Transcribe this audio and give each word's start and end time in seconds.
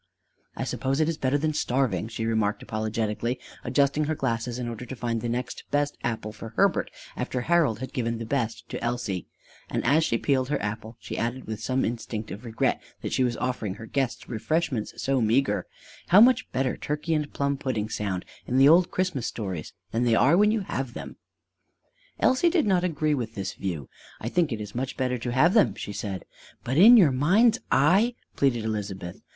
"I 0.57 0.63
suppose 0.63 0.99
it 0.99 1.07
is 1.07 1.19
better 1.19 1.37
than 1.37 1.53
starving," 1.53 2.07
she 2.07 2.25
remarked 2.25 2.63
apologetically, 2.63 3.39
adjusting 3.63 4.05
her 4.05 4.15
glasses 4.15 4.57
in 4.57 4.67
order 4.67 4.83
to 4.83 4.95
find 4.95 5.21
the 5.21 5.29
next 5.29 5.63
best 5.69 5.95
apple 6.03 6.31
for 6.31 6.53
Herbert 6.55 6.89
after 7.15 7.41
Harold 7.41 7.77
had 7.81 7.93
given 7.93 8.17
the 8.17 8.25
best 8.25 8.67
to 8.69 8.83
Elsie, 8.83 9.27
and 9.69 9.85
as 9.85 10.03
she 10.03 10.17
peeled 10.17 10.49
her 10.49 10.59
apple, 10.59 10.97
she 10.99 11.19
added 11.19 11.45
with 11.45 11.61
some 11.61 11.85
instinct 11.85 12.31
of 12.31 12.45
regret 12.45 12.81
that 13.03 13.13
she 13.13 13.23
was 13.23 13.37
offering 13.37 13.75
her 13.75 13.85
guests 13.85 14.27
refreshments 14.27 14.91
so 14.99 15.21
meagre: 15.21 15.67
"How 16.07 16.19
much 16.19 16.51
better 16.51 16.75
turkey 16.77 17.13
and 17.13 17.31
plum 17.31 17.55
pudding 17.55 17.87
sound 17.87 18.25
in 18.47 18.57
the 18.57 18.67
old 18.67 18.89
Christmas 18.89 19.27
stories 19.27 19.71
than 19.91 20.01
they 20.01 20.15
are 20.15 20.35
when 20.35 20.49
you 20.49 20.61
have 20.61 20.95
them!" 20.95 21.17
Elsie 22.19 22.49
did 22.49 22.65
not 22.65 22.83
agree 22.83 23.13
with 23.13 23.35
this 23.35 23.53
view. 23.53 23.87
"I 24.19 24.29
think 24.29 24.51
it 24.51 24.59
is 24.61 24.73
much 24.73 24.97
better 24.97 25.19
to 25.19 25.31
have 25.31 25.53
them," 25.53 25.75
she 25.75 25.93
said. 25.93 26.25
"But 26.63 26.77
in 26.79 26.97
your 26.97 27.11
mind's 27.11 27.59
eye" 27.71 28.15
pleaded 28.35 28.65
Elizabeth. 28.65 29.21